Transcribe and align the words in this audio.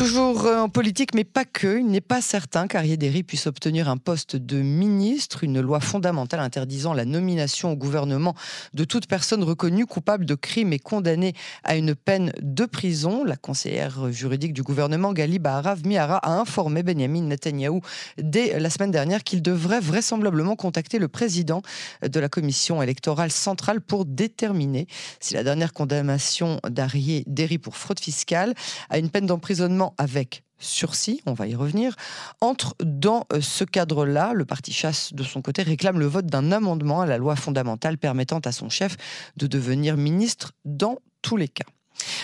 Toujours 0.00 0.46
euh, 0.46 0.60
en 0.60 0.70
politique, 0.70 1.12
mais 1.14 1.24
pas 1.24 1.44
que. 1.44 1.78
Il 1.78 1.88
n'est 1.88 2.00
pas 2.00 2.22
certain 2.22 2.66
qu'Arié 2.66 2.96
Derry 2.96 3.22
puisse 3.22 3.46
obtenir 3.46 3.86
un 3.90 3.98
poste 3.98 4.34
de 4.34 4.56
ministre. 4.62 5.44
Une 5.44 5.60
loi 5.60 5.78
fondamentale 5.78 6.40
interdisant 6.40 6.94
la 6.94 7.04
nomination 7.04 7.72
au 7.72 7.76
gouvernement 7.76 8.34
de 8.72 8.84
toute 8.84 9.06
personne 9.06 9.44
reconnue 9.44 9.84
coupable 9.84 10.24
de 10.24 10.34
crimes 10.34 10.72
et 10.72 10.78
condamnée 10.78 11.34
à 11.64 11.76
une 11.76 11.94
peine 11.94 12.32
de 12.40 12.64
prison. 12.64 13.24
La 13.24 13.36
conseillère 13.36 14.10
juridique 14.10 14.54
du 14.54 14.62
gouvernement, 14.62 15.12
Gali 15.12 15.38
Baharav 15.38 15.86
Miara, 15.86 16.16
a 16.16 16.30
informé 16.30 16.82
Benjamin 16.82 17.24
Netanyahou 17.24 17.82
dès 18.16 18.58
la 18.58 18.70
semaine 18.70 18.92
dernière 18.92 19.22
qu'il 19.22 19.42
devrait 19.42 19.80
vraisemblablement 19.80 20.56
contacter 20.56 20.98
le 20.98 21.08
président 21.08 21.60
de 22.00 22.20
la 22.20 22.30
commission 22.30 22.80
électorale 22.80 23.30
centrale 23.30 23.82
pour 23.82 24.06
déterminer 24.06 24.86
si 25.20 25.34
la 25.34 25.44
dernière 25.44 25.74
condamnation 25.74 26.58
d'Arié 26.66 27.22
Derry 27.26 27.58
pour 27.58 27.76
fraude 27.76 28.00
fiscale 28.00 28.54
a 28.88 28.96
une 28.96 29.10
peine 29.10 29.26
d'emprisonnement 29.26 29.89
avec 29.98 30.44
sursis, 30.58 31.22
on 31.26 31.32
va 31.32 31.46
y 31.46 31.54
revenir, 31.54 31.96
entre 32.40 32.76
dans 32.84 33.26
euh, 33.32 33.40
ce 33.40 33.64
cadre-là. 33.64 34.32
Le 34.34 34.44
parti 34.44 34.72
chasse, 34.72 35.12
de 35.12 35.22
son 35.22 35.42
côté, 35.42 35.62
réclame 35.62 35.98
le 35.98 36.06
vote 36.06 36.26
d'un 36.26 36.52
amendement 36.52 37.00
à 37.00 37.06
la 37.06 37.18
loi 37.18 37.34
fondamentale 37.34 37.98
permettant 37.98 38.40
à 38.40 38.52
son 38.52 38.68
chef 38.68 38.96
de 39.36 39.46
devenir 39.46 39.96
ministre 39.96 40.52
dans 40.64 40.98
tous 41.22 41.36
les 41.36 41.48
cas. 41.48 41.64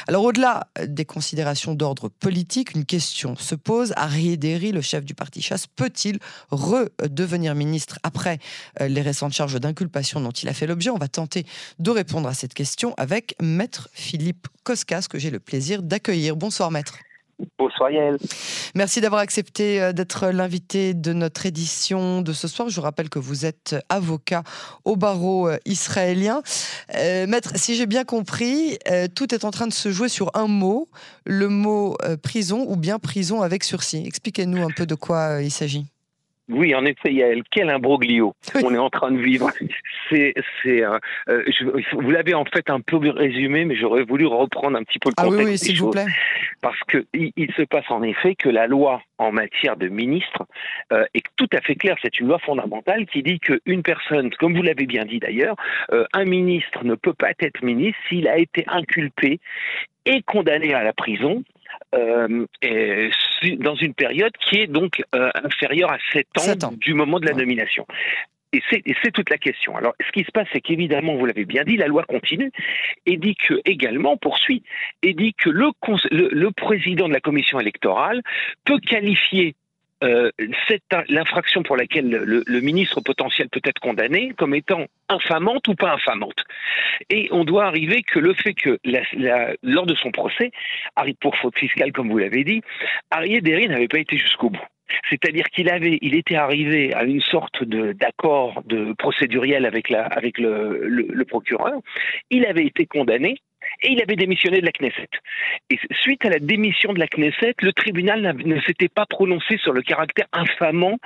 Alors 0.08 0.24
au-delà 0.24 0.68
des 0.86 1.04
considérations 1.04 1.74
d'ordre 1.74 2.08
politique, 2.08 2.74
une 2.74 2.86
question 2.86 3.36
se 3.36 3.54
pose. 3.54 3.92
Harry 3.96 4.38
Derry, 4.38 4.72
le 4.72 4.80
chef 4.80 5.04
du 5.04 5.14
parti 5.14 5.42
chasse, 5.42 5.66
peut-il 5.66 6.18
redevenir 6.50 7.54
ministre 7.54 7.98
après 8.02 8.38
euh, 8.80 8.88
les 8.88 9.02
récentes 9.02 9.32
charges 9.32 9.60
d'inculpation 9.60 10.20
dont 10.20 10.30
il 10.30 10.48
a 10.48 10.54
fait 10.54 10.66
l'objet? 10.66 10.90
On 10.90 10.98
va 10.98 11.08
tenter 11.08 11.44
de 11.78 11.90
répondre 11.90 12.28
à 12.28 12.34
cette 12.34 12.54
question 12.54 12.94
avec 12.96 13.34
maître 13.42 13.88
Philippe 13.92 14.48
Koskas, 14.64 15.06
que 15.10 15.18
j'ai 15.18 15.30
le 15.30 15.40
plaisir 15.40 15.82
d'accueillir. 15.82 16.36
Bonsoir 16.36 16.70
maître. 16.70 16.98
Merci 18.74 19.00
d'avoir 19.00 19.20
accepté 19.20 19.80
euh, 19.80 19.92
d'être 19.92 20.28
l'invité 20.28 20.94
de 20.94 21.12
notre 21.12 21.46
édition 21.46 22.22
de 22.22 22.32
ce 22.32 22.48
soir. 22.48 22.68
Je 22.68 22.80
rappelle 22.80 23.08
que 23.08 23.18
vous 23.18 23.44
êtes 23.46 23.76
avocat 23.88 24.42
au 24.84 24.96
barreau 24.96 25.48
euh, 25.48 25.56
israélien. 25.64 26.42
Euh, 26.94 27.26
maître, 27.26 27.52
si 27.56 27.74
j'ai 27.74 27.86
bien 27.86 28.04
compris, 28.04 28.78
tout 29.14 29.34
est 29.34 29.44
en 29.44 29.50
train 29.50 29.66
de 29.66 29.72
se 29.72 29.90
jouer 29.90 30.08
sur 30.08 30.30
un 30.34 30.46
mot, 30.46 30.88
le 31.24 31.48
mot 31.48 31.96
prison 32.22 32.64
ou 32.68 32.76
bien 32.76 32.98
prison 32.98 33.42
avec 33.42 33.64
sursis. 33.64 34.04
Expliquez-nous 34.06 34.62
un 34.62 34.70
peu 34.70 34.86
de 34.86 34.94
quoi 34.94 35.42
il 35.42 35.50
s'agit. 35.50 35.86
Oui, 36.48 36.74
en 36.74 36.84
effet, 36.84 37.12
Yael, 37.12 37.42
quel 37.50 37.70
imbroglio 37.70 38.34
on 38.62 38.72
est 38.72 38.78
en 38.78 38.90
train 38.90 39.10
de 39.10 39.18
vivre. 39.18 39.50
C'est, 40.10 40.34
c'est, 40.62 40.84
euh, 40.84 40.98
euh 41.28 41.42
vous 41.92 42.10
l'avez 42.10 42.34
en 42.34 42.44
fait 42.44 42.70
un 42.70 42.80
peu 42.80 42.96
résumé, 42.96 43.64
mais 43.64 43.76
j'aurais 43.76 44.04
voulu 44.04 44.26
reprendre 44.26 44.76
un 44.76 44.82
petit 44.82 44.98
peu 44.98 45.10
le 45.10 45.14
contexte. 45.14 45.40
Ah 45.40 45.44
oui, 45.44 45.50
oui 45.52 45.58
s'il 45.58 45.78
vous 45.78 45.90
plaît. 45.90 46.06
Parce 46.60 46.78
que 46.88 47.04
il, 47.12 47.52
se 47.56 47.62
passe 47.62 47.90
en 47.90 48.02
effet 48.02 48.34
que 48.34 48.48
la 48.48 48.66
loi 48.66 49.02
en 49.18 49.32
matière 49.32 49.76
de 49.76 49.88
ministre 49.88 50.46
euh, 50.92 51.04
est 51.14 51.24
tout 51.36 51.48
à 51.52 51.60
fait 51.60 51.74
claire. 51.74 51.96
C'est 52.02 52.18
une 52.18 52.28
loi 52.28 52.38
fondamentale 52.38 53.06
qui 53.06 53.22
dit 53.22 53.38
qu'une 53.38 53.82
personne, 53.82 54.30
comme 54.30 54.54
vous 54.54 54.62
l'avez 54.62 54.86
bien 54.86 55.04
dit 55.04 55.18
d'ailleurs, 55.18 55.56
euh, 55.92 56.04
un 56.12 56.24
ministre 56.24 56.84
ne 56.84 56.94
peut 56.94 57.14
pas 57.14 57.30
être 57.38 57.62
ministre 57.62 57.98
s'il 58.08 58.28
a 58.28 58.38
été 58.38 58.64
inculpé 58.66 59.40
et 60.06 60.22
condamné 60.22 60.72
à 60.72 60.82
la 60.82 60.92
prison 60.92 61.42
euh, 61.94 62.46
dans 63.58 63.74
une 63.74 63.94
période 63.94 64.32
qui 64.38 64.60
est 64.60 64.66
donc 64.66 65.02
euh, 65.14 65.30
inférieure 65.34 65.92
à 65.92 65.98
7 66.12 66.26
ans, 66.64 66.72
du 66.72 66.94
moment 66.94 67.20
de 67.20 67.26
la 67.26 67.32
nomination. 67.32 67.86
Et 68.52 68.62
c'est 68.70 69.10
toute 69.12 69.28
la 69.28 69.38
question. 69.38 69.76
Alors, 69.76 69.94
ce 70.04 70.12
qui 70.12 70.24
se 70.24 70.30
passe, 70.30 70.46
c'est 70.52 70.60
qu'évidemment, 70.60 71.16
vous 71.16 71.26
l'avez 71.26 71.44
bien 71.44 71.64
dit, 71.64 71.76
la 71.76 71.88
loi 71.88 72.04
continue 72.04 72.50
et 73.04 73.16
dit 73.16 73.34
que, 73.34 73.60
également, 73.64 74.16
poursuit, 74.16 74.62
et 75.02 75.14
dit 75.14 75.34
que 75.34 75.50
le, 75.50 76.50
président 76.52 77.08
de 77.08 77.12
la 77.12 77.20
commission 77.20 77.60
électorale 77.60 78.22
peut 78.64 78.78
qualifier 78.78 79.56
euh, 80.04 80.30
l'infraction 81.08 81.62
pour 81.62 81.76
laquelle 81.76 82.08
le, 82.08 82.60
ministre 82.60 83.00
potentiel 83.00 83.48
peut 83.48 83.62
être 83.64 83.80
condamné 83.80 84.32
comme 84.36 84.54
étant 84.54 84.86
infamante 85.08 85.66
ou 85.68 85.74
pas 85.74 85.92
infamante. 85.92 86.44
Et 87.10 87.28
on 87.32 87.44
doit 87.44 87.66
arriver 87.66 88.02
que 88.02 88.18
le 88.18 88.32
fait 88.34 88.54
que 88.54 88.78
lors 89.62 89.86
de 89.86 89.94
son 89.94 90.12
procès, 90.12 90.50
pour 91.20 91.36
faute 91.36 91.58
fiscale 91.58 91.92
comme 91.92 92.10
vous 92.10 92.18
l'avez 92.18 92.44
dit, 92.44 92.62
Arié 93.10 93.40
Derry 93.40 93.68
n'avait 93.68 93.88
pas 93.88 93.98
été 93.98 94.16
jusqu'au 94.16 94.50
bout. 94.50 94.66
C'est-à-dire 95.10 95.46
qu'il 95.46 95.70
avait, 95.70 95.98
il 96.02 96.14
était 96.14 96.36
arrivé 96.36 96.94
à 96.94 97.04
une 97.04 97.20
sorte 97.20 97.64
d'accord 97.64 98.62
de 98.66 98.92
procéduriel 98.94 99.66
avec 99.66 99.90
la, 99.90 100.04
avec 100.06 100.38
le 100.38 101.24
procureur. 101.24 101.80
Il 102.30 102.46
avait 102.46 102.66
été 102.66 102.86
condamné 102.86 103.40
et 103.82 103.92
il 103.92 104.02
avait 104.02 104.16
démissionné 104.16 104.60
de 104.60 104.66
la 104.66 104.72
Knesset. 104.72 105.08
Et 105.70 105.78
suite 105.92 106.24
à 106.24 106.30
la 106.30 106.38
démission 106.38 106.92
de 106.92 106.98
la 106.98 107.06
Knesset, 107.06 107.54
le 107.60 107.72
tribunal 107.72 108.36
ne 108.44 108.60
s'était 108.62 108.88
pas 108.88 109.06
prononcé 109.06 109.58
sur 109.58 109.72
le 109.72 109.82
caractère 109.82 110.26
infamant 110.32 110.98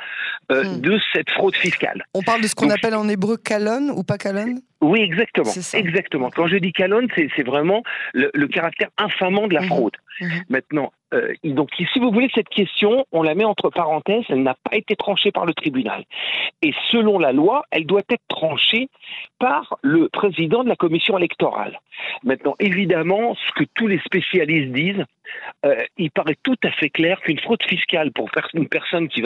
euh, 0.52 0.64
hmm. 0.64 0.80
de 0.80 0.98
cette 1.12 1.30
fraude 1.30 1.56
fiscale. 1.56 2.04
On 2.14 2.22
parle 2.22 2.42
de 2.42 2.46
ce 2.46 2.54
qu'on 2.54 2.70
appelle 2.70 2.94
en 2.94 3.08
hébreu 3.08 3.36
calonne 3.36 3.90
ou 3.90 4.02
pas 4.02 4.18
calonne? 4.18 4.60
Oui, 4.80 5.00
exactement. 5.00 5.52
Exactement. 5.74 6.30
Quand 6.30 6.46
je 6.46 6.56
dis 6.56 6.72
calonne, 6.72 7.08
c'est 7.14 7.44
vraiment 7.44 7.82
le, 8.14 8.46
caractère 8.46 8.88
infamant 8.98 9.46
de 9.46 9.54
la 9.54 9.62
mhm. 9.62 9.68
fraude. 9.68 9.96
Mhm. 10.20 10.44
Maintenant, 10.48 10.92
euh, 11.12 11.34
donc 11.44 11.70
si 11.76 11.98
vous 11.98 12.10
voulez 12.10 12.30
cette 12.34 12.48
question, 12.48 13.06
on 13.12 13.22
la 13.22 13.34
met 13.34 13.44
entre 13.44 13.70
parenthèses, 13.70 14.24
elle 14.28 14.42
n'a 14.42 14.54
pas 14.54 14.76
été 14.76 14.96
tranchée 14.96 15.32
par 15.32 15.46
le 15.46 15.54
tribunal. 15.54 16.04
Et 16.62 16.72
selon 16.90 17.18
la 17.18 17.32
loi, 17.32 17.64
elle 17.70 17.86
doit 17.86 18.02
être 18.08 18.22
tranchée 18.28 18.88
par 19.38 19.78
le 19.82 20.08
président 20.08 20.62
de 20.62 20.68
la 20.68 20.76
commission 20.76 21.18
électorale. 21.18 21.80
Maintenant, 22.22 22.54
évidemment, 22.60 23.34
ce 23.34 23.52
que 23.52 23.64
tous 23.74 23.86
les 23.86 23.98
spécialistes 24.00 24.72
disent, 24.72 25.04
euh, 25.64 25.76
il 25.96 26.10
paraît 26.10 26.36
tout 26.42 26.56
à 26.64 26.70
fait 26.70 26.90
clair 26.90 27.20
qu'une 27.20 27.38
fraude 27.38 27.62
fiscale 27.62 28.10
pour 28.12 28.30
une 28.54 28.68
personne 28.68 29.08
qui, 29.08 29.22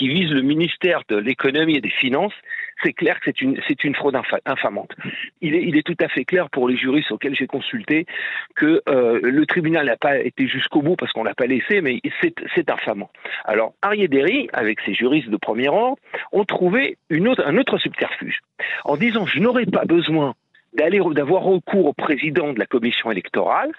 vise 0.00 0.30
le 0.30 0.42
ministère 0.42 1.02
de 1.08 1.16
l'économie 1.16 1.76
et 1.76 1.80
des 1.80 1.90
finances, 1.90 2.34
c'est 2.82 2.92
clair 2.92 3.18
que 3.20 3.26
c'est 3.26 3.40
une, 3.40 3.60
c'est 3.66 3.84
une 3.84 3.94
fraude 3.94 4.16
infamante. 4.44 4.92
Il 5.40 5.54
est, 5.54 5.62
il 5.62 5.76
est 5.76 5.82
tout 5.82 5.96
à 6.00 6.08
fait 6.08 6.24
clair 6.24 6.48
pour 6.50 6.68
les 6.68 6.76
juristes 6.76 7.10
auxquels 7.10 7.34
j'ai 7.34 7.46
consulté 7.46 8.06
que 8.54 8.82
euh, 8.88 9.20
le 9.22 9.46
tribunal 9.46 9.86
n'a 9.86 9.96
pas 9.96 10.18
été 10.18 10.46
jusqu'au 10.46 10.82
bout 10.82 10.96
parce 10.96 11.12
qu'on 11.12 11.24
l'a 11.24 11.34
pas 11.34 11.46
laissé, 11.46 11.80
mais 11.80 12.00
c'est, 12.20 12.34
c'est 12.54 12.70
infamant. 12.70 13.10
Alors, 13.44 13.74
Arié 13.82 14.08
Derry, 14.08 14.48
avec 14.52 14.80
ses 14.80 14.94
juristes 14.94 15.30
de 15.30 15.36
premier 15.36 15.68
ordre, 15.68 15.98
ont 16.32 16.44
trouvé 16.44 16.96
une 17.10 17.28
autre, 17.28 17.42
un 17.46 17.56
autre 17.56 17.78
subterfuge 17.78 18.40
en 18.84 18.96
disant 18.96 19.26
je 19.26 19.38
n'aurais 19.40 19.66
pas 19.66 19.84
besoin 19.84 20.34
d'aller 20.74 21.00
d'avoir 21.12 21.42
recours 21.42 21.86
au 21.86 21.92
président 21.92 22.52
de 22.52 22.58
la 22.58 22.66
commission 22.66 23.10
électorale, 23.10 23.70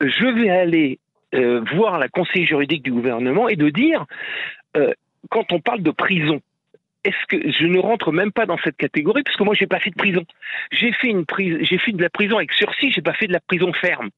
je 0.00 0.26
vais 0.26 0.50
aller 0.50 0.98
euh, 1.34 1.62
voir 1.74 1.98
la 1.98 2.08
conseillère 2.08 2.48
juridique 2.48 2.82
du 2.82 2.92
gouvernement 2.92 3.48
et 3.48 3.56
de 3.56 3.70
dire 3.70 4.04
euh, 4.76 4.92
quand 5.30 5.52
on 5.52 5.60
parle 5.60 5.82
de 5.82 5.90
prison, 5.90 6.40
est-ce 7.04 7.26
que 7.28 7.50
je 7.50 7.66
ne 7.66 7.78
rentre 7.78 8.12
même 8.12 8.32
pas 8.32 8.46
dans 8.46 8.58
cette 8.58 8.76
catégorie 8.76 9.22
parce 9.22 9.36
que 9.36 9.44
moi 9.44 9.54
j'ai 9.54 9.66
pas 9.66 9.80
fait 9.80 9.90
de 9.90 9.96
prison. 9.96 10.22
J'ai 10.72 10.92
fait 10.92 11.08
une 11.08 11.24
j'ai 11.38 11.78
fait 11.78 11.92
de 11.92 12.02
la 12.02 12.10
prison 12.10 12.36
avec 12.36 12.52
sursis, 12.52 12.90
j'ai 12.92 13.02
pas 13.02 13.12
fait 13.12 13.26
de 13.26 13.32
la 13.32 13.40
prison 13.40 13.72
ferme. 13.72 14.10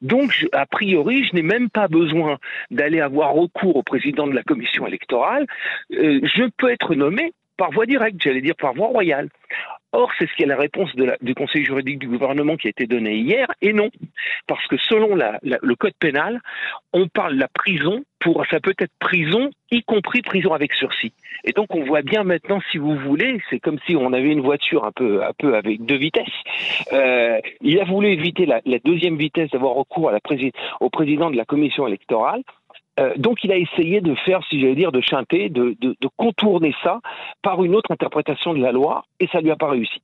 Donc 0.00 0.46
a 0.52 0.66
priori, 0.66 1.24
je 1.24 1.34
n'ai 1.34 1.42
même 1.42 1.70
pas 1.70 1.88
besoin 1.88 2.38
d'aller 2.70 3.00
avoir 3.00 3.32
recours 3.32 3.76
au 3.76 3.82
président 3.82 4.26
de 4.26 4.34
la 4.34 4.42
commission 4.42 4.86
électorale. 4.86 5.46
Euh, 5.92 6.20
je 6.22 6.44
peux 6.56 6.70
être 6.70 6.94
nommé 6.94 7.32
par 7.56 7.70
voie 7.70 7.86
directe, 7.86 8.16
j'allais 8.22 8.40
dire 8.40 8.56
par 8.56 8.74
voie 8.74 8.88
royale. 8.88 9.28
Or, 9.92 10.10
c'est 10.18 10.28
ce 10.28 10.34
qui 10.34 10.44
est 10.44 10.46
la 10.46 10.56
réponse 10.56 10.94
de 10.94 11.04
la, 11.04 11.16
du 11.20 11.34
Conseil 11.34 11.64
juridique 11.64 11.98
du 11.98 12.08
gouvernement 12.08 12.56
qui 12.56 12.68
a 12.68 12.70
été 12.70 12.86
donnée 12.86 13.16
hier, 13.16 13.48
et 13.60 13.72
non. 13.72 13.90
Parce 14.46 14.64
que 14.68 14.76
selon 14.76 15.16
la, 15.16 15.38
le 15.42 15.74
code 15.74 15.94
pénal, 15.98 16.40
on 16.92 17.08
parle 17.08 17.34
de 17.34 17.40
la 17.40 17.48
prison 17.48 18.04
pour, 18.20 18.44
ça 18.46 18.60
peut 18.60 18.74
être 18.78 18.92
prison, 19.00 19.50
y 19.70 19.82
compris 19.82 20.22
prison 20.22 20.52
avec 20.52 20.74
sursis. 20.74 21.12
Et 21.44 21.52
donc, 21.52 21.74
on 21.74 21.84
voit 21.84 22.02
bien 22.02 22.22
maintenant, 22.22 22.60
si 22.70 22.78
vous 22.78 22.94
voulez, 22.96 23.40
c'est 23.50 23.58
comme 23.58 23.78
si 23.86 23.96
on 23.96 24.12
avait 24.12 24.30
une 24.30 24.42
voiture 24.42 24.84
un 24.84 24.92
peu, 24.92 25.24
un 25.24 25.32
peu 25.36 25.56
avec 25.56 25.84
deux 25.84 25.96
vitesses. 25.96 26.26
Euh, 26.92 27.40
il 27.60 27.80
a 27.80 27.84
voulu 27.84 28.08
éviter 28.08 28.46
la, 28.46 28.60
la 28.66 28.78
deuxième 28.78 29.16
vitesse 29.16 29.50
d'avoir 29.50 29.74
recours 29.74 30.08
à 30.08 30.12
la 30.12 30.20
au 30.80 30.90
président 30.90 31.30
de 31.30 31.36
la 31.36 31.44
commission 31.44 31.86
électorale. 31.86 32.42
Euh, 33.00 33.12
donc 33.16 33.42
il 33.44 33.52
a 33.52 33.56
essayé 33.56 34.00
de 34.00 34.14
faire, 34.14 34.40
si 34.48 34.60
j'allais 34.60 34.74
dire, 34.74 34.92
de 34.92 35.00
chanter, 35.00 35.48
de, 35.48 35.76
contourner 36.16 36.74
ça 36.82 37.00
par 37.42 37.62
une 37.64 37.74
autre 37.74 37.90
interprétation 37.90 38.52
de 38.54 38.60
la 38.60 38.72
loi, 38.72 39.04
et 39.20 39.26
ça 39.28 39.40
lui 39.40 39.50
a 39.50 39.56
pas 39.56 39.70
réussi. 39.70 40.02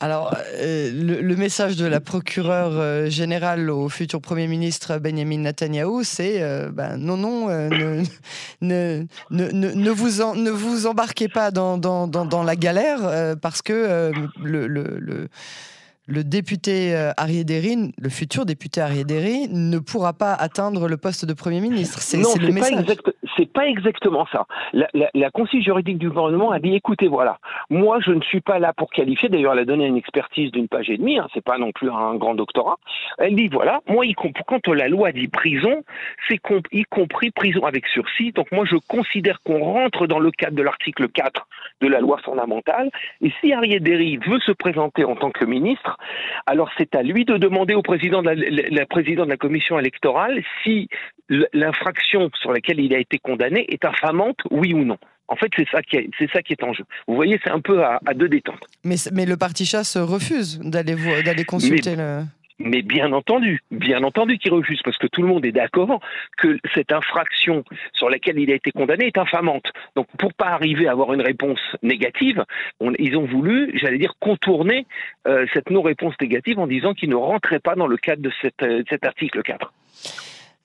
Alors, 0.00 0.32
euh, 0.60 0.90
le, 0.92 1.34
message 1.34 1.76
de 1.76 1.84
la 1.84 2.00
procureure 2.00 2.70
euh, 2.74 3.06
générale 3.06 3.68
au 3.68 3.88
futur 3.88 4.20
Premier 4.20 4.46
ministre 4.46 4.98
Benjamin 4.98 5.38
Netanyahou, 5.38 6.04
c'est 6.04 6.40
ben, 6.70 6.96
non, 6.98 7.16
non, 7.16 7.48
ne, 8.60 9.04
ne, 9.30 9.50
ne, 9.50 9.90
vous 9.90 10.36
ne 10.36 10.50
vous 10.50 10.86
embarquez 10.86 11.26
pas 11.26 11.50
dans, 11.50 11.78
dans, 11.78 12.06
dans, 12.06 12.42
la 12.44 12.54
galère 12.54 13.36
parce 13.42 13.60
que 13.60 14.12
le 14.40 14.68
le 14.68 15.28
député 16.24 16.94
euh, 16.94 17.12
Derry, 17.44 17.92
le 17.98 18.08
futur 18.08 18.46
député 18.46 18.82
Derry, 19.06 19.48
ne 19.50 19.78
pourra 19.78 20.12
pas 20.12 20.34
atteindre 20.34 20.88
le 20.88 20.96
poste 20.96 21.24
de 21.24 21.34
Premier 21.34 21.60
ministre. 21.60 22.00
C'est 22.00 22.16
le 22.16 22.52
message. 22.52 22.84
C'est 23.36 23.52
pas 23.52 23.66
exactement 23.66 24.26
ça. 24.32 24.46
La, 24.72 24.88
la, 25.14 25.30
conseil 25.30 25.62
juridique 25.62 25.98
du 25.98 26.08
gouvernement 26.08 26.50
a 26.50 26.58
dit 26.58 26.74
écoutez, 26.74 27.06
voilà, 27.06 27.38
moi 27.70 27.98
je 28.04 28.10
ne 28.10 28.20
suis 28.22 28.40
pas 28.40 28.58
là 28.58 28.72
pour 28.72 28.90
qualifier. 28.90 29.28
D'ailleurs, 29.28 29.52
elle 29.52 29.60
a 29.60 29.64
donné 29.64 29.86
une 29.86 29.96
expertise 29.96 30.50
d'une 30.50 30.66
page 30.66 30.90
et 30.90 30.96
demie. 30.96 31.18
Hein, 31.18 31.28
c'est 31.34 31.44
pas 31.44 31.58
non 31.58 31.70
plus 31.70 31.90
un 31.90 32.16
grand 32.16 32.34
doctorat. 32.34 32.78
Elle 33.18 33.36
dit 33.36 33.48
voilà, 33.48 33.80
moi, 33.88 34.04
quand 34.46 34.66
la 34.68 34.88
loi 34.88 35.12
dit 35.12 35.28
prison, 35.28 35.84
c'est 36.26 36.40
y 36.72 36.84
compris 36.84 37.30
prison 37.30 37.64
avec 37.64 37.86
sursis. 37.86 38.32
Donc 38.32 38.50
moi, 38.50 38.64
je 38.64 38.76
considère 38.88 39.40
qu'on 39.42 39.62
rentre 39.62 40.06
dans 40.06 40.18
le 40.18 40.30
cadre 40.30 40.56
de 40.56 40.62
l'article 40.62 41.08
4 41.08 41.46
de 41.80 41.86
la 41.86 42.00
loi 42.00 42.18
fondamentale. 42.24 42.90
Et 43.20 43.32
si 43.40 43.52
Derry 43.80 44.16
veut 44.16 44.40
se 44.40 44.52
présenter 44.52 45.04
en 45.04 45.16
tant 45.16 45.30
que 45.30 45.44
ministre, 45.44 45.97
alors 46.46 46.70
c'est 46.78 46.94
à 46.94 47.02
lui 47.02 47.24
de 47.24 47.36
demander 47.36 47.74
au 47.74 47.82
président 47.82 48.22
de 48.22 48.30
la, 48.30 48.86
président 48.86 49.24
de 49.24 49.30
la 49.30 49.36
commission 49.36 49.78
électorale 49.78 50.42
si 50.62 50.88
l'infraction 51.52 52.30
sur 52.40 52.52
laquelle 52.52 52.80
il 52.80 52.94
a 52.94 52.98
été 52.98 53.18
condamné 53.18 53.66
est 53.68 53.84
infamante, 53.84 54.38
oui 54.50 54.72
ou 54.74 54.84
non. 54.84 54.98
En 55.30 55.36
fait, 55.36 55.50
c'est 55.54 55.68
ça 55.70 55.82
qui 55.82 55.96
est, 55.96 56.08
c'est 56.18 56.30
ça 56.30 56.40
qui 56.40 56.54
est 56.54 56.64
en 56.64 56.72
jeu. 56.72 56.84
Vous 57.06 57.14
voyez, 57.14 57.38
c'est 57.44 57.50
un 57.50 57.60
peu 57.60 57.84
à, 57.84 58.00
deux 58.14 58.30
détentes. 58.30 58.64
Mais, 58.82 58.96
mais 59.12 59.26
le 59.26 59.36
parti 59.36 59.66
chasse 59.66 59.98
refuse 59.98 60.58
d'aller 60.60 60.96
d'aller 61.22 61.44
consulter 61.44 61.96
le. 61.96 62.22
Mais 62.60 62.82
bien 62.82 63.12
entendu, 63.12 63.62
bien 63.70 64.02
entendu 64.02 64.38
qu'il 64.38 64.52
refuse, 64.52 64.80
parce 64.82 64.98
que 64.98 65.06
tout 65.06 65.22
le 65.22 65.28
monde 65.28 65.46
est 65.46 65.52
d'accord 65.52 66.00
que 66.36 66.58
cette 66.74 66.92
infraction 66.92 67.64
sur 67.92 68.10
laquelle 68.10 68.38
il 68.38 68.50
a 68.50 68.54
été 68.54 68.72
condamné 68.72 69.06
est 69.06 69.18
infamante. 69.18 69.70
Donc 69.94 70.08
pour 70.18 70.34
pas 70.34 70.48
arriver 70.48 70.88
à 70.88 70.92
avoir 70.92 71.12
une 71.12 71.22
réponse 71.22 71.60
négative, 71.82 72.44
ils 72.98 73.16
ont 73.16 73.26
voulu, 73.26 73.70
j'allais 73.78 73.98
dire, 73.98 74.14
contourner 74.18 74.86
euh, 75.28 75.46
cette 75.54 75.70
non-réponse 75.70 76.14
négative 76.20 76.58
en 76.58 76.66
disant 76.66 76.94
qu'il 76.94 77.10
ne 77.10 77.14
rentrait 77.14 77.60
pas 77.60 77.76
dans 77.76 77.86
le 77.86 77.96
cadre 77.96 78.22
de, 78.22 78.32
cette, 78.42 78.62
euh, 78.62 78.78
de 78.82 78.86
cet 78.88 79.06
article 79.06 79.42
4. 79.42 79.72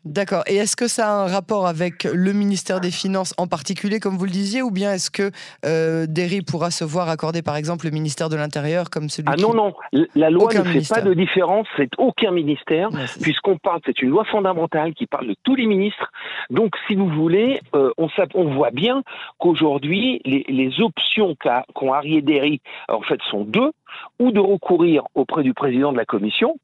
D'accord. 0.05 0.44
Et 0.47 0.55
est-ce 0.55 0.75
que 0.75 0.89
ça 0.89 1.07
a 1.07 1.23
un 1.23 1.27
rapport 1.27 1.65
avec 1.65 2.03
le 2.03 2.33
ministère 2.33 2.81
des 2.81 2.91
Finances 2.91 3.33
en 3.38 3.47
particulier, 3.47 4.00
comme 4.00 4.17
vous 4.17 4.25
le 4.25 4.31
disiez, 4.31 4.61
ou 4.61 4.69
bien 4.69 4.91
est-ce 4.91 5.09
que 5.09 5.31
euh, 5.65 6.05
Derry 6.07 6.41
pourra 6.41 6.71
se 6.71 6.83
voir 6.83 7.07
accorder, 7.07 7.41
par 7.41 7.55
exemple, 7.55 7.85
le 7.85 7.91
ministère 7.91 8.27
de 8.27 8.35
l'Intérieur 8.35 8.89
comme 8.89 9.07
celui 9.07 9.29
Ah 9.31 9.38
non, 9.38 9.53
non. 9.53 9.73
La 10.15 10.29
loi 10.29 10.53
ne 10.53 10.63
fait 10.63 10.94
pas 10.94 11.01
de 11.01 11.13
différence. 11.13 11.67
C'est 11.77 11.91
aucun 11.97 12.31
ministère, 12.31 12.89
puisqu'on 13.21 13.57
parle, 13.57 13.79
c'est 13.85 14.01
une 14.01 14.09
loi 14.09 14.25
fondamentale 14.25 14.94
qui 14.94 15.07
parle 15.07 15.27
de 15.27 15.35
tous 15.44 15.55
les 15.55 15.65
ministres. 15.65 16.11
Donc, 16.49 16.73
si 16.88 16.95
vous 16.95 17.07
voulez, 17.07 17.61
euh, 17.73 17.91
on, 17.97 18.09
on, 18.33 18.53
voit 18.53 18.71
bien 18.71 19.03
qu'aujourd'hui, 19.38 20.21
les, 20.25 20.45
les, 20.49 20.81
options 20.81 21.35
qu'ont 21.73 21.94
Harry 21.94 22.17
et 22.17 22.21
Derry, 22.21 22.61
en 22.89 23.01
fait, 23.01 23.19
sont 23.29 23.45
deux 23.45 23.71
ou 24.19 24.31
de 24.31 24.39
recourir 24.39 25.03
auprès 25.15 25.44
du 25.44 25.53
président 25.53 25.91
de 25.91 25.97
la 25.97 26.06
commission, 26.06 26.56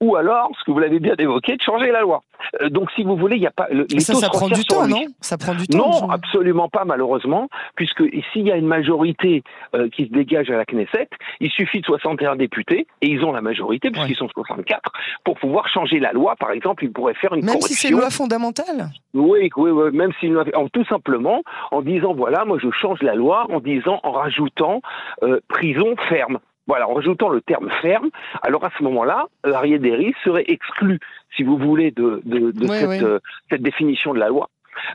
ou 0.00 0.16
alors, 0.16 0.50
ce 0.58 0.64
que 0.64 0.70
vous 0.70 0.78
l'avez 0.78 0.98
bien 0.98 1.14
évoqué, 1.18 1.56
de 1.56 1.62
changer 1.62 1.90
la 1.90 2.00
loi. 2.00 2.22
Euh, 2.60 2.68
donc, 2.68 2.90
si 2.92 3.04
vous 3.04 3.16
voulez, 3.16 3.36
il 3.36 3.40
n'y 3.40 3.46
a 3.46 3.52
pas. 3.52 3.68
Les 3.70 4.00
ça, 4.00 4.14
ça 4.14 4.28
prend 4.28 4.48
du 4.48 4.64
temps, 4.64 4.86
non 4.86 5.04
Ça 5.20 5.38
prend 5.38 5.54
du 5.54 5.66
temps. 5.66 5.78
Non, 5.78 6.10
absolument 6.10 6.68
pas, 6.68 6.84
malheureusement, 6.84 7.48
puisque 7.76 8.02
s'il 8.32 8.46
y 8.46 8.52
a 8.52 8.56
une 8.56 8.66
majorité 8.66 9.42
euh, 9.74 9.88
qui 9.88 10.06
se 10.06 10.12
dégage 10.12 10.50
à 10.50 10.56
la 10.56 10.64
Knesset, 10.64 11.08
il 11.40 11.50
suffit 11.50 11.80
de 11.80 11.86
61 11.86 12.36
députés, 12.36 12.86
et 13.00 13.08
ils 13.08 13.24
ont 13.24 13.32
la 13.32 13.40
majorité, 13.40 13.90
puisqu'ils 13.90 14.16
sont 14.16 14.28
64, 14.28 14.90
pour 15.24 15.38
pouvoir 15.38 15.68
changer 15.68 16.00
la 16.00 16.12
loi. 16.12 16.34
Par 16.36 16.50
exemple, 16.50 16.84
ils 16.84 16.92
pourraient 16.92 17.14
faire 17.14 17.34
une 17.34 17.44
même 17.44 17.60
si 17.60 17.74
c'est 17.74 17.88
une 17.88 17.98
loi 17.98 18.10
fondamentale 18.10 18.90
Oui, 19.12 19.50
oui, 19.56 19.70
oui 19.70 19.90
même 19.92 20.12
si 20.20 20.30
tout 20.72 20.84
simplement 20.86 21.42
en 21.70 21.82
disant 21.82 22.14
voilà, 22.14 22.44
moi 22.44 22.58
je 22.60 22.70
change 22.70 23.02
la 23.02 23.14
loi, 23.14 23.46
en 23.50 23.60
disant, 23.60 24.00
en 24.02 24.12
rajoutant 24.12 24.80
euh, 25.22 25.40
prison 25.48 25.94
ferme. 26.08 26.38
Voilà, 26.66 26.88
en 26.88 26.94
rajoutant 26.94 27.28
le 27.28 27.40
terme 27.42 27.70
ferme, 27.82 28.10
alors 28.42 28.64
à 28.64 28.70
ce 28.78 28.82
moment-là, 28.84 29.26
Arié 29.42 29.78
Derry 29.78 30.14
serait 30.24 30.44
exclu, 30.48 30.98
si 31.36 31.42
vous 31.42 31.58
voulez, 31.58 31.90
de, 31.90 32.22
euh, 32.26 33.20
cette 33.50 33.62
définition 33.62 34.14
de 34.14 34.18
la 34.18 34.28
loi. 34.28 34.48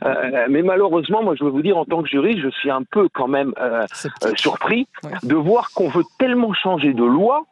Euh, 0.04 0.46
mais 0.48 0.62
malheureusement, 0.62 1.22
moi, 1.22 1.34
je 1.38 1.44
veux 1.44 1.50
vous 1.50 1.62
dire, 1.62 1.76
en 1.76 1.84
tant 1.84 2.02
que 2.02 2.08
juriste, 2.08 2.40
je 2.40 2.50
suis 2.50 2.70
un 2.70 2.82
peu 2.82 3.08
quand 3.12 3.28
même 3.28 3.52
euh, 3.60 3.84
euh 4.24 4.32
surpris 4.36 4.86
de 5.22 5.34
voir 5.34 5.70
qu'on 5.74 5.88
veut 5.88 6.04
tellement 6.18 6.52
changer 6.54 6.92
de 6.92 7.04
loi 7.04 7.44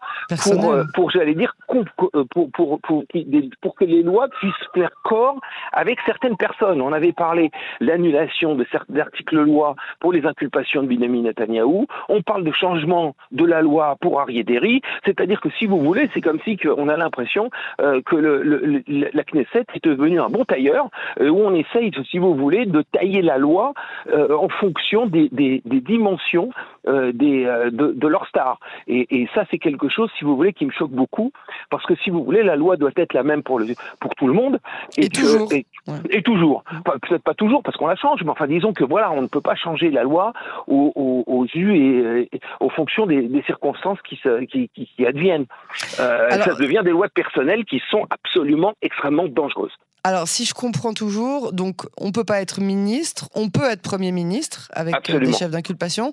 pour, 0.43 0.75
pour 0.95 1.11
j'allais 1.11 1.35
dire, 1.35 1.55
pour, 1.69 1.85
pour, 2.31 2.51
pour, 2.51 2.81
pour, 2.81 3.75
que 3.77 3.85
les 3.85 4.03
lois 4.03 4.29
puissent 4.29 4.55
faire 4.75 4.91
corps 5.05 5.41
avec 5.73 5.99
certaines 6.07 6.37
personnes. 6.37 6.81
On 6.81 6.93
avait 6.93 7.13
parlé 7.13 7.51
l'annulation 7.81 8.55
de 8.55 8.67
certains 8.71 8.99
articles 8.99 9.37
de 9.37 9.41
loi 9.41 9.77
pour 10.01 10.13
les 10.13 10.25
inculpations 10.27 10.83
de 10.83 10.89
Benjamin 10.89 11.23
Netanyahou. 11.23 11.87
On 12.09 12.23
parle 12.23 12.45
de 12.45 12.53
changement 12.53 13.15
de 13.33 13.45
la 13.45 13.63
loi 13.63 13.97
pour 14.01 14.21
Arié 14.21 14.43
Derry. 14.43 14.81
C'est-à-dire 15.05 15.41
que 15.41 15.51
si 15.59 15.67
vous 15.67 15.79
voulez, 15.79 16.09
c'est 16.15 16.21
comme 16.21 16.41
si 16.45 16.59
on 16.77 16.89
a 16.89 16.97
l'impression 16.97 17.51
que 17.79 18.17
le, 18.17 18.43
le, 18.43 18.83
la 18.87 19.25
Knesset 19.25 19.65
est 19.75 19.85
devenue 19.85 20.21
un 20.21 20.29
bon 20.29 20.45
tailleur 20.45 20.89
où 21.21 21.41
on 21.43 21.55
essaye 21.55 21.91
aussi 22.19 22.35
vous 22.35 22.35
voulez, 22.35 22.67
de 22.67 22.82
tailler 22.82 23.23
la 23.23 23.38
loi 23.38 23.73
euh, 24.12 24.37
en 24.37 24.49
fonction 24.49 25.06
des, 25.06 25.31
dimensions 25.65 26.50
euh, 26.87 27.13
des, 27.13 27.45
euh, 27.45 27.71
de, 27.71 28.07
leur 28.09 28.27
star. 28.29 28.61
Et, 28.87 29.29
ça, 29.35 29.45
c'est 29.51 29.59
quelque 29.59 29.89
chose, 29.89 30.11
si 30.19 30.25
vous 30.25 30.37
voulez, 30.37 30.53
qui 30.53 30.65
me 30.65 30.71
choque 30.71 30.91
beaucoup, 30.91 31.33
parce 31.71 31.85
que 31.85 31.95
si 31.97 32.11
vous 32.11 32.25
voulez, 32.25 32.43
la 32.43 32.57
loi 32.57 32.77
doit 32.77 32.91
être 32.97 33.13
la 33.15 33.23
même 33.23 33.43
pour, 33.43 33.59
le, 33.59 33.67
pour 34.01 34.15
tout 34.15 34.27
le 34.27 34.33
monde. 34.33 34.59
Et, 34.97 35.09
toujours. 35.09 35.49
Et, 35.53 36.23
toujours. 36.23 36.65
Peut-être 36.85 37.23
pas 37.23 37.35
toujours, 37.35 37.63
parce 37.63 37.77
qu'on 37.77 37.87
la 37.87 37.97
change, 37.97 38.23
mais 38.23 38.31
enfin, 38.31 38.47
disons 38.47 38.73
que 38.73 38.85
voilà, 38.85 39.11
on 39.11 39.23
ne 39.23 39.27
peut 39.27 39.41
pas 39.41 39.57
changer 39.57 39.91
la 39.91 40.03
loi 40.03 40.33
aux, 40.67 40.93
aux, 41.27 41.47
et, 41.55 42.31
aux 42.61 42.71
fonctions 42.71 43.07
des, 43.07 43.43
circonstances 43.47 44.01
qui, 44.03 44.17
se, 44.17 44.45
qui, 44.45 44.69
qui, 44.69 45.07
adviennent. 45.07 45.47
ça 45.75 46.55
devient 46.59 46.83
des 46.85 46.91
lois 46.91 47.09
personnelles 47.09 47.65
qui 47.65 47.83
sont 47.91 48.07
absolument 48.11 48.75
extrêmement 48.83 49.27
dangereuses. 49.29 49.77
Alors, 50.05 50.29
si 50.29 50.45
je 50.45 50.55
comprends 50.55 50.95
toujours, 50.95 51.53
donc 51.53 51.83
on 51.99 52.13
peut 52.13 52.25
pas 52.25 52.41
être 52.41 52.61
ministre, 52.61 53.29
on 53.35 53.51
peut 53.51 53.69
être 53.69 53.83
premier 53.83 54.13
ministre 54.13 54.69
avec 54.73 55.11
euh, 55.11 55.19
des 55.19 55.33
chefs 55.33 55.51
d'inculpation, 55.51 56.13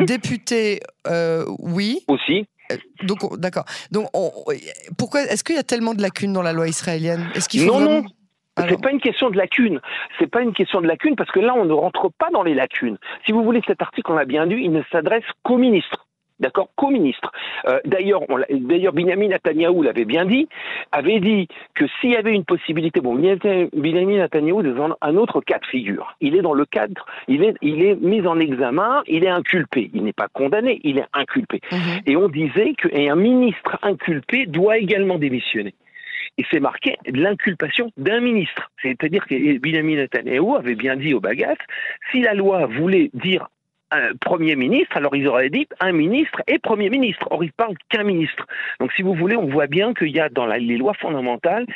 mhm. 0.00 0.04
député, 0.06 0.80
euh, 1.06 1.44
oui. 1.58 2.00
Aussi. 2.08 2.46
Euh, 2.72 2.76
donc, 3.02 3.38
d'accord. 3.38 3.64
Donc, 3.90 4.08
pourquoi 4.98 5.22
est-ce 5.22 5.44
qu'il 5.44 5.56
y 5.56 5.58
a 5.58 5.62
tellement 5.62 5.94
de 5.94 6.02
lacunes 6.02 6.32
dans 6.32 6.42
la 6.42 6.52
loi 6.52 6.68
israélienne? 6.68 7.28
Est-ce 7.34 7.48
qu'il 7.48 7.60
faut 7.60 7.78
non, 7.78 8.02
non. 8.02 8.04
C'est 8.56 8.80
pas 8.80 8.92
une 8.92 9.00
question 9.00 9.30
de 9.30 9.36
lacune. 9.36 9.80
C'est 10.18 10.28
pas 10.28 10.40
une 10.40 10.52
question 10.52 10.80
de 10.80 10.86
lacune 10.86 11.16
parce 11.16 11.30
que 11.32 11.40
là, 11.40 11.54
on 11.56 11.64
ne 11.64 11.72
rentre 11.72 12.10
pas 12.18 12.30
dans 12.30 12.44
les 12.44 12.54
lacunes. 12.54 12.98
Si 13.26 13.32
vous 13.32 13.42
voulez, 13.42 13.60
cet 13.66 13.82
article, 13.82 14.12
on 14.12 14.14
l'a 14.14 14.24
bien 14.24 14.46
vu, 14.46 14.62
il 14.62 14.70
ne 14.70 14.82
s'adresse 14.92 15.24
qu'aux 15.42 15.58
ministres 15.58 16.06
d'accord, 16.40 16.68
co-ministre. 16.76 17.32
Euh, 17.66 17.78
d'ailleurs, 17.84 18.22
d'ailleurs, 18.50 18.92
Benjamin 18.92 19.28
Netanyahu 19.28 19.82
l'avait 19.84 20.04
bien 20.04 20.24
dit, 20.24 20.48
avait 20.92 21.20
dit 21.20 21.48
que 21.74 21.84
s'il 22.00 22.10
y 22.10 22.16
avait 22.16 22.32
une 22.32 22.44
possibilité, 22.44 23.00
bon, 23.00 23.14
Benjamin 23.14 24.16
Netanyahu 24.18 24.60
est 24.60 24.72
dans 24.72 24.96
un 25.00 25.16
autre 25.16 25.40
cas 25.40 25.58
de 25.58 25.66
figure. 25.66 26.14
Il 26.20 26.36
est 26.36 26.42
dans 26.42 26.54
le 26.54 26.64
cadre, 26.64 27.06
il 27.28 27.44
est, 27.44 27.54
il 27.62 27.82
est 27.82 27.96
mis 27.96 28.26
en 28.26 28.38
examen, 28.38 29.02
il 29.06 29.24
est 29.24 29.28
inculpé. 29.30 29.90
Il 29.94 30.04
n'est 30.04 30.12
pas 30.12 30.28
condamné, 30.28 30.80
il 30.84 30.98
est 30.98 31.06
inculpé. 31.12 31.60
Mhm. 31.70 32.00
Et 32.06 32.16
on 32.16 32.28
disait 32.28 32.74
qu'un 32.74 33.16
ministre 33.16 33.78
inculpé 33.82 34.46
doit 34.46 34.78
également 34.78 35.18
démissionner. 35.18 35.74
Et 36.36 36.44
c'est 36.50 36.60
marqué 36.60 36.96
l'inculpation 37.06 37.92
d'un 37.96 38.20
ministre. 38.20 38.70
C'est-à-dire 38.82 39.24
que 39.26 39.58
Benjamin 39.58 39.96
Netanyahu 39.96 40.56
avait 40.56 40.74
bien 40.74 40.96
dit 40.96 41.14
au 41.14 41.20
Bagat, 41.20 41.56
si 42.10 42.20
la 42.20 42.34
loi 42.34 42.66
voulait 42.66 43.10
dire 43.14 43.48
Premier 44.20 44.56
ministre, 44.56 44.96
alors 44.96 45.14
ils 45.16 45.26
auraient 45.28 45.50
dit 45.50 45.66
un 45.80 45.92
ministre 45.92 46.42
et 46.46 46.58
Premier 46.58 46.90
ministre. 46.90 47.26
Or, 47.30 47.44
ils 47.44 47.52
parlent 47.52 47.76
qu'un 47.88 48.04
ministre. 48.04 48.46
Donc, 48.80 48.92
si 48.92 49.02
vous 49.02 49.14
voulez, 49.14 49.36
on 49.36 49.46
voit 49.46 49.66
bien 49.66 49.94
qu'il 49.94 50.10
y 50.10 50.20
a 50.20 50.28
dans 50.28 50.46
les 50.46 50.76
lois 50.76 50.94
fondamentales 50.94 51.66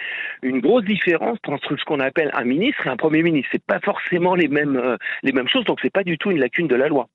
une 0.42 0.60
grosse 0.60 0.84
différence 0.84 1.38
entre 1.46 1.76
ce 1.76 1.84
qu'on 1.84 2.00
appelle 2.00 2.30
un 2.34 2.44
ministre 2.44 2.87
et 2.87 2.90
un 2.90 2.96
Premier 2.96 3.22
ministre. 3.22 3.50
C'est 3.52 3.64
pas 3.64 3.80
forcément 3.80 4.34
les 4.34 4.48
mêmes, 4.48 4.76
euh, 4.76 5.46
choses, 5.46 5.64
donc 5.64 5.78
c'est 5.82 5.92
pas 5.92 6.04
du 6.04 6.18
tout 6.18 6.30
une 6.30 6.40
lacune 6.40 6.68
de 6.68 6.76
la 6.76 6.88
loi. 6.88 7.08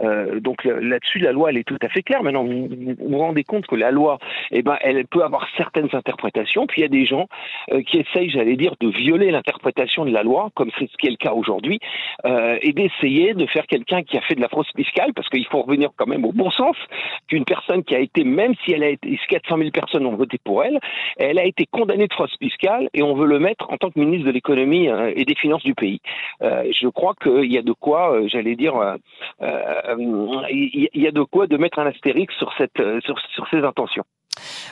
Euh, 0.00 0.40
donc 0.40 0.64
là-dessus, 0.64 1.18
la 1.18 1.32
loi, 1.32 1.50
elle 1.50 1.58
est 1.58 1.64
tout 1.66 1.78
à 1.82 1.88
fait 1.88 2.02
claire. 2.02 2.22
Maintenant, 2.22 2.44
vous 2.44 2.68
vous, 2.98 3.18
rendez 3.18 3.44
compte 3.44 3.66
que 3.66 3.76
la 3.76 3.90
loi, 3.90 4.18
eh 4.50 4.62
ben, 4.62 4.76
elle 4.80 5.06
peut 5.06 5.22
avoir 5.22 5.48
certaines 5.56 5.88
interprétations. 5.92 6.66
Puis 6.66 6.80
il 6.80 6.82
y 6.82 6.86
a 6.86 6.88
des 6.88 7.06
gens 7.06 7.28
euh, 7.72 7.82
qui 7.82 7.98
essayent, 7.98 8.30
j'allais 8.30 8.56
dire, 8.56 8.74
de 8.80 8.88
violer 8.88 9.30
l'interprétation 9.30 10.04
de 10.04 10.10
la 10.10 10.22
loi, 10.22 10.50
comme 10.54 10.70
c'est 10.78 10.90
ce 10.90 10.96
qui 10.96 11.06
est 11.06 11.10
le 11.10 11.16
cas 11.16 11.32
aujourd'hui, 11.32 11.78
euh, 12.24 12.58
et 12.62 12.72
d'essayer 12.72 13.34
de 13.34 13.46
faire 13.46 13.66
quelqu'un 13.66 14.02
qui 14.02 14.16
a 14.16 14.20
fait 14.22 14.34
de 14.34 14.40
la 14.40 14.48
fraude 14.48 14.66
fiscale, 14.74 15.12
parce 15.14 15.28
qu'il 15.28 15.46
faut 15.46 15.62
revenir 15.62 15.90
quand 15.96 16.06
même 16.06 16.24
au 16.24 16.32
bon 16.32 16.50
sens, 16.50 16.76
qu'une 17.28 17.44
personne 17.44 17.84
qui 17.84 17.94
a 17.94 17.98
été, 17.98 18.24
même 18.24 18.54
si 18.64 18.72
elle 18.72 18.82
a 18.82 18.88
été, 18.88 19.18
400 19.28 19.58
000 19.58 19.70
personnes 19.70 20.06
ont 20.06 20.16
voté 20.16 20.38
pour 20.42 20.64
elle, 20.64 20.78
elle 21.16 21.38
a 21.38 21.44
été 21.44 21.66
condamnée 21.66 22.06
de 22.06 22.12
fraude 22.12 22.30
fiscale 22.40 22.88
et 22.94 23.02
on 23.02 23.14
veut 23.14 23.26
le 23.26 23.38
mettre 23.38 23.70
en 23.70 23.76
tant 23.76 23.90
que 23.90 23.98
ministre 23.98 24.26
de 24.26 24.32
l'économie 24.32 24.88
et 25.14 25.24
des 25.24 25.34
finances 25.34 25.62
du 25.62 25.74
pays. 25.74 26.00
je 26.40 26.88
crois 26.88 27.14
qu'il 27.22 27.50
y 27.52 27.58
a 27.58 27.62
de 27.62 27.72
quoi, 27.72 28.20
j'allais 28.26 28.56
dire 28.56 28.74
il 30.50 30.88
y, 30.94 31.06
a 31.06 31.10
de 31.10 31.22
quoi 31.22 31.46
de 31.46 31.56
mettre 31.56 31.78
un 31.78 31.86
astérix 31.86 32.34
sur, 32.36 32.52
cette, 32.56 32.82
sur, 33.04 33.18
sur 33.34 33.48
ces 33.48 33.58
intentions. 33.58 34.04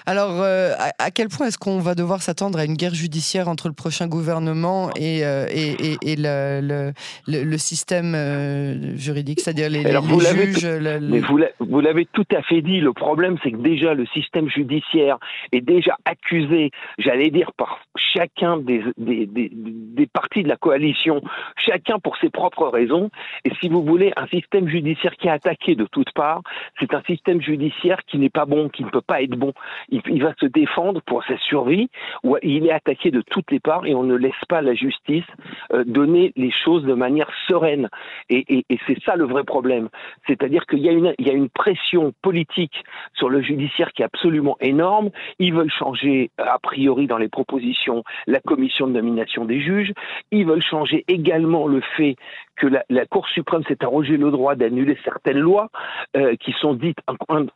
Alors, 0.07 0.41
euh, 0.43 0.73
à, 0.99 1.11
quel 1.11 1.29
point 1.29 1.47
est-ce 1.47 1.59
qu'on 1.59 1.79
va 1.79 1.95
devoir 1.95 2.23
s'attendre 2.23 2.59
à 2.59 2.65
une 2.65 2.75
guerre 2.75 2.95
judiciaire 2.95 3.49
entre 3.49 3.69
le 3.69 3.75
prochain 3.75 4.09
gouvernement 4.09 4.91
et, 4.97 5.25
euh, 5.25 5.47
et, 5.51 5.97
et, 6.03 6.17
le, 6.17 6.93
le, 7.27 7.59
système 7.59 8.15
euh, 8.15 8.97
juridique, 8.97 9.41
c'est-à-dire 9.41 9.69
les, 9.69 9.83
juges 9.83 10.67
Mais 10.67 11.21
vous 11.21 11.81
l'avez 11.81 12.07
tout 12.07 12.27
à 12.35 12.43
fait 12.43 12.63
dit. 12.63 12.81
Le 12.81 12.93
problème, 12.93 13.37
c'est 13.43 13.53
que 13.53 13.59
déjà, 13.59 13.95
le 13.95 14.07
système 14.07 14.49
judiciaire 14.49 15.19
est 15.53 15.61
déjà 15.61 15.97
accusé, 16.05 16.71
j'allais 16.99 17.31
dire, 17.31 17.53
par 17.53 17.81
chacun 17.97 18.57
des, 18.57 18.83
des, 18.97 19.27
des, 19.27 19.51
des 19.53 20.07
partis 20.07 20.43
de 20.43 20.49
la 20.49 20.57
coalition, 20.57 21.23
chacun 21.57 21.99
pour 21.99 22.17
ses 22.17 22.31
propres 22.31 22.69
raisons. 22.69 23.11
Et 23.45 23.51
si 23.61 23.69
vous 23.69 23.85
voulez, 23.85 24.13
un 24.17 24.27
système 24.27 24.69
judiciaire 24.69 25.15
qui 25.17 25.29
est 25.29 25.31
attaqué 25.31 25.75
de 25.75 25.85
toutes 25.85 26.13
parts, 26.13 26.43
c'est 26.79 26.95
un 26.95 27.03
système 27.03 27.41
judiciaire 27.41 27.99
qui 28.07 28.19
n'est 28.19 28.31
pas 28.31 28.47
bon, 28.47 28.69
qui 28.69 28.85
ne 28.85 28.91
peut 28.91 29.01
pas 29.01 29.23
être 29.23 29.37
bon 29.37 29.50
il, 29.89 30.23
va 30.23 30.35
se 30.41 30.47
défendre 30.47 31.01
pour 31.03 31.25
sa 31.25 31.39
survie, 31.39 31.89
ou 32.23 32.37
il 32.43 32.67
est 32.67 32.73
attaqué 32.73 33.11
de 33.11 33.23
toutes 33.23 33.51
les 33.51 33.61
parts 33.61 33.87
et 33.87 33.95
on 33.95 34.03
ne 34.03 34.15
laisse 34.15 34.33
pas 34.49 34.63
la 34.63 34.75
justice 34.75 35.25
euh, 35.73 35.85
donner 35.85 36.33
les 36.37 36.51
choses 36.51 36.85
de 36.85 36.95
manière 36.95 37.31
sereine. 37.49 37.89
Et, 38.29 38.65
c'est 38.87 39.03
ça 39.05 39.17
le 39.17 39.25
vrai 39.25 39.45
problème. 39.45 39.89
C'est-à-dire 40.27 40.67
qu'il 40.67 40.81
y, 40.81 40.89
a 40.89 40.93
une, 40.93 41.15
y 41.19 41.31
a 41.31 41.33
une 41.33 41.49
pression 41.49 42.13
politique 42.23 42.85
sur 43.15 43.29
le 43.29 43.43
judiciaire 43.43 43.93
qui 43.93 44.03
est 44.03 44.05
absolument 44.05 44.57
énorme. 44.61 45.11
Ils 45.39 45.53
veulent 45.53 45.71
changer, 45.71 46.31
a 46.39 46.59
priori, 46.59 47.07
dans 47.07 47.19
les 47.19 47.29
propositions, 47.29 48.05
la 48.27 48.41
commission 48.41 48.87
de 48.87 48.93
nomination 48.93 49.45
des 49.45 49.61
juges. 49.61 49.93
Ils 50.31 50.47
veulent 50.47 50.63
changer 50.63 51.05
également 51.09 51.67
le 51.67 51.81
fait 51.97 52.17
que 52.61 52.67
la, 52.67 53.07
Cour 53.07 53.27
suprême 53.29 53.63
s'est 53.67 53.83
arrogé 53.83 54.17
le 54.17 54.31
droit 54.31 54.55
d'annuler 54.55 54.97
certaines 55.03 55.39
lois 55.39 55.71
euh, 56.17 56.37
qui 56.37 56.53
sont 56.61 56.75
dites 56.75 56.99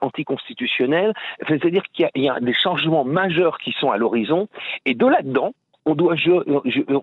anticonstitutionnelles. 0.01 1.13
C'est-à-dire 1.47 1.84
qu'il 1.93 2.09
y, 2.17 2.29
a 2.29 2.41
des 2.41 2.55
changements 2.55 3.05
majeurs 3.05 3.59
qui 3.59 3.73
sont 3.73 3.91
à 3.91 3.97
l'horizon. 3.97 4.49
Et 4.85 4.95
de 4.95 5.07
là-dedans, 5.07 5.53
on 5.87 5.95
doit, 5.95 6.15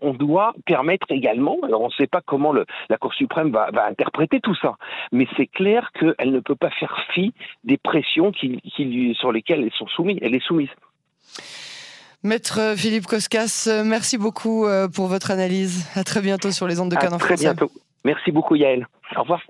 on 0.02 0.14
doit 0.14 0.54
permettre 0.66 1.12
également, 1.12 1.58
alors 1.64 1.82
on 1.82 1.88
ne 1.88 1.92
sait 1.92 2.08
pas 2.08 2.22
comment 2.26 2.52
la 2.54 2.98
Cour 2.98 3.14
suprême 3.14 3.52
va, 3.52 3.70
interpréter 3.88 4.40
tout 4.40 4.56
ça, 4.56 4.76
mais 5.12 5.28
c'est 5.38 5.46
clair 5.46 5.92
qu'elle 5.94 6.32
ne 6.32 6.40
peut 6.40 6.56
pas 6.56 6.72
faire 6.72 7.06
fi 7.14 7.34
des 7.64 7.78
pressions 7.78 8.32
qui, 8.32 8.60
sur 9.20 9.32
lesquelles 9.32 9.70
sont 9.78 9.88
soumises, 9.88 10.18
elle 10.22 10.34
est 10.34 10.44
soumise. 10.44 10.70
Maître 12.24 12.76
Philippe 12.78 13.06
Koskas, 13.06 13.68
merci 13.84 14.18
beaucoup 14.18 14.66
euh, 14.66 14.88
pour 14.88 15.08
votre 15.08 15.32
analyse. 15.32 15.88
À 15.96 16.04
très 16.04 16.22
bientôt 16.22 16.52
sur 16.52 16.68
les 16.68 16.80
ondes 16.80 16.92
de 16.92 16.96
Canon 16.96 17.18
Français. 17.18 17.36
Très 17.36 17.44
bientôt. 17.46 17.72
Merci 18.06 18.32
beaucoup 18.32 18.56
Yael. 18.56 18.88
Au 19.16 19.22
revoir. 19.22 19.42